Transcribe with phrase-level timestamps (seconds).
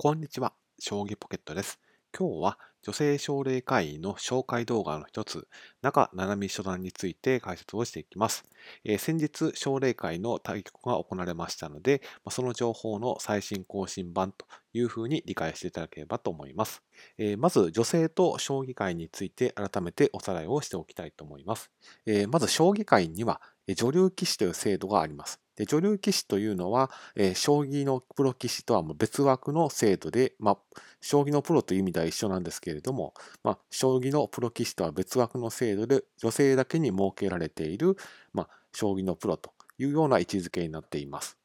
[0.00, 1.80] こんにちは、将棋ポケットです。
[2.16, 5.48] 今日は女性奨励会員の紹介動画の一つ、
[5.82, 8.44] 中七海初段について解説をしていきます。
[8.84, 16.84] えー先日、奨励会の対局が行われましたので、まその情報の最新更新版というふうに理解していただければと思います。
[17.18, 21.72] えーまず、女性と将棋界について改めておさらいをしておきたいと思います。
[22.06, 25.40] えーまず、将棋界には女流棋士という制度があります。
[25.58, 30.58] で女流棋士というのは、えー将棋のプロ棋士とはもう別枠の制度で、まあ、
[31.00, 33.12] 将棋のプロという意味では一緒なんですけれども、
[33.42, 37.96] まあ、将棋のプロ棋士とは別枠の制度で女性だけに設けられている、
[38.32, 41.36] まあ、将棋のプロというような位置づけになっています。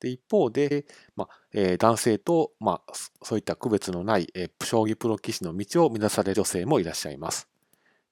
[0.00, 2.92] で一方で、まあえー男性と、まあ、
[3.22, 7.48] そういった区別のない、えー将棋プロ棋士の道を目指される女性もいらっしゃいます。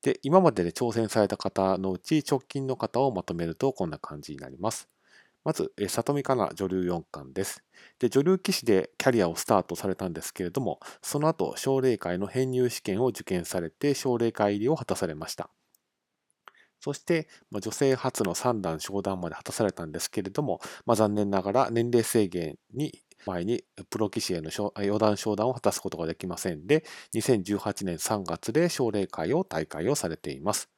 [0.04, 4.88] で、今までで挑戦された方のうち直近の方をまとめるとこんな感じになります。
[5.44, 7.64] まず、え里見香奈女流四冠です。
[8.00, 15.50] で、女流棋士でキャリアをスタートされたんですけれども、その後、奨励会の編入試験を受験されて、奨励会入りを果たされました。
[16.80, 22.92] そして、まあ女性初の三段昇段まで果たされたんですけれども、まあ、残念ながら年齢制限に
[23.26, 26.84] 前にプロ棋士への四段昇段を果たすことができませんで、
[27.14, 30.68] 2018年3月で奨励会を退会をされています。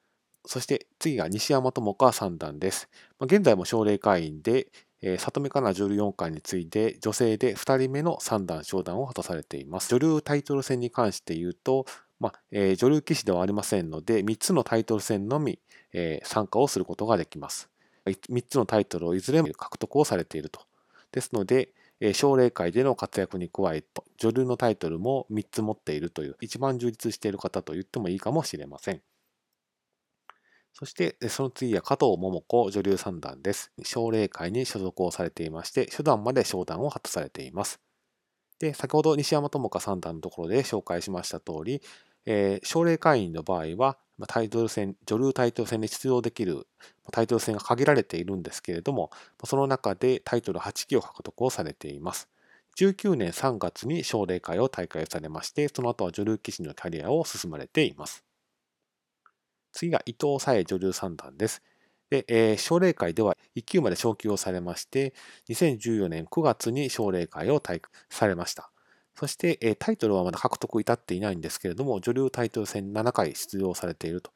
[0.47, 2.89] そして次が西山智香三段です。
[3.21, 4.69] 現在も奨励会員で、
[5.19, 9.89] 里見香奈女流四冠に次いで女性で2人目の三段昇段を果たされています。
[9.91, 11.85] 女流タイトル戦に関して言うと、
[12.19, 15.59] まあ女流棋士ではありませんので、3つのタイトル戦のみ、
[16.23, 17.69] 参加をすることができます。
[18.07, 20.61] 3つのタイトルをいずれも獲得をされていると。
[21.13, 21.71] ですので、
[22.15, 29.03] 奨励会での活躍に加えて、女流のタイトルも3つ持っているという、一番充実している方と言ってもいいかもしれません。
[30.73, 33.73] そして、その次は加藤桃子女流三段です。
[33.83, 37.81] 奨励会に所属をされていまして、初段まで昇段を果たされています。
[38.61, 41.83] で、先ほど西山智香三段のところで紹介しました通り、
[42.27, 46.67] えー奨励会員の場合は、まタイトル戦、女流タイトル戦に出場できる
[47.13, 49.11] タイトル戦が限られているんですけれども、
[49.45, 52.29] その中でタイトル8期を獲得をされています。
[52.77, 58.25] 19年3月に奨励会を退会されまして、その後は女流棋士のキャリアを進まれています。
[59.73, 61.63] 次が伊藤沙恵女流三段です。
[62.11, 65.15] で、えー奨励会では1級まで昇級をされまして、
[65.49, 68.71] 2014年9月に奨励会を退会されました。
[69.19, 74.31] そして、えタイトルはまだ獲得至っていないんですけれども、女流タイトル戦7回出場されていると。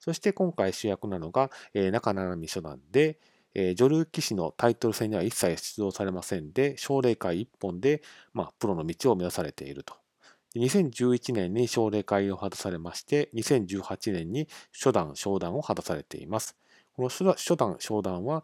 [0.00, 3.20] そして今回主役なのが、え中七海初段で、
[3.54, 8.02] え女流棋士のタイトル戦には一切出場されませんで、奨励会一本で、
[8.32, 9.94] まあ、プロの道を目指されていると。
[10.56, 16.56] 2011年に奨励会を果たされまして、2018年に初段、昇段を果たされています。
[16.96, 18.42] この初段、初段昇段は、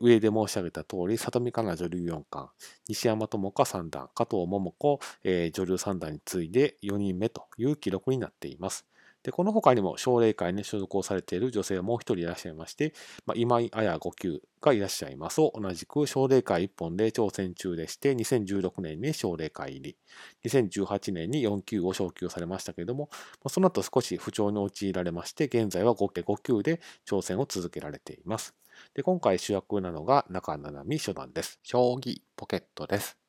[0.00, 2.52] 上で申し上げた通り、里見香奈女流四冠、
[2.86, 8.86] 西山智香三段、加藤桃子、女流三段に次いで4人目という記録になっています。
[9.24, 12.92] で、この他にも奨励会に所属をされている女性はもう一人いらっしゃいまして、
[13.26, 19.96] まあ、今井綾5級がいらっしゃいますと同じく奨励会一本で挑戦中でして、2016年に奨励会入り、
[20.44, 23.08] 2018年に4級を昇級されましたけれども、
[23.48, 28.54] その後少し不調に陥られまして、現在は合計5級で挑戦を続けられています。
[28.92, 31.58] で、今回主役なのが中七海初段です。
[31.62, 33.23] 将棋ポケットです。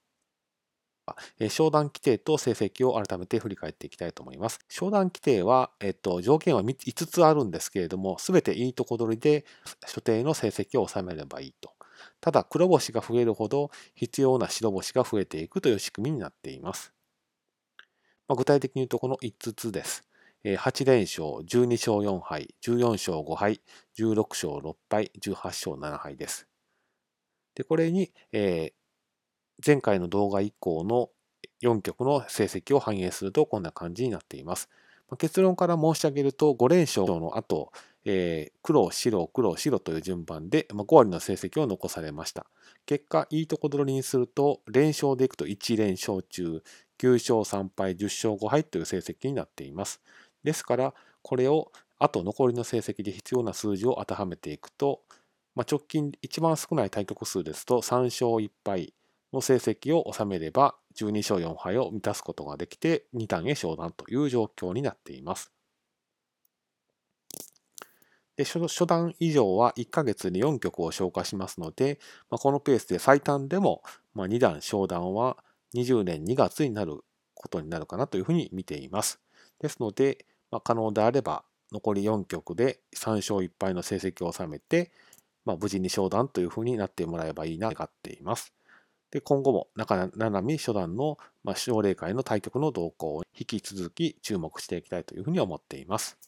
[1.50, 4.60] 商談規定と成績を改めて振り返っていきたいと思います。
[4.70, 9.46] 商談規定は、えっと、条件は5つあるんですけれども、すべていいとこ取りで
[9.86, 11.72] 所定の成績を収めればいいと。
[12.22, 16.94] ただ、黒星が増えるほど必要な白星が増えていくという仕組みになっています。
[18.28, 20.04] まあ具体的に言うとこの5つです。
[20.44, 23.62] 8連勝、12勝4敗、14勝5敗、
[23.98, 26.48] 16勝6敗、18勝7敗です。
[27.56, 28.85] で、これに、えー
[29.66, 31.10] 前回の動画以降の
[31.62, 34.70] 4局の成績を反映するとこんな感じになっています。
[35.18, 37.72] 結論から申し上げると5連勝の後、
[38.06, 42.48] えー黒、白、黒、白という順番で、ま、5割の成績を残されました。
[42.86, 46.64] 結果、いいとこ取りにすると、連勝でいくと1連勝中、
[47.00, 50.02] 9勝3敗、10勝5敗という成績になっています。
[50.44, 55.02] ですから、これをあと残りの成績で必要な数字を当てはめていくと、
[55.56, 58.94] まあ、直近一番少ない対局数ですと3勝1敗
[59.36, 65.52] の成績を収めれば12勝4敗を満たすことができて2段へ昇段という状況になっています。
[68.38, 72.00] で初初段以上は1ヶ月に4局を消化しますので、
[72.30, 73.82] まあ、このペースで最短でも
[74.14, 75.38] まあ2段昇段は
[75.74, 77.00] 20年2月になる
[77.34, 79.20] ことになるかなというふうに見ています。
[79.60, 84.92] ですので、まあ、可能であれば残り4局で3勝1敗の成績を収めて、
[85.46, 88.55] まあ、無事に昇段というふうになってもらえばいいなと願っています。
[89.16, 96.20] で今後も中七海初段の、ま、奨励会の対局の動向を引き続き注目していきたいというふうに思っています。